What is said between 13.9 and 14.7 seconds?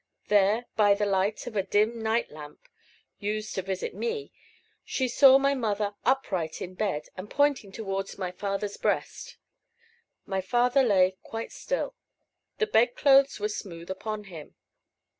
upon him.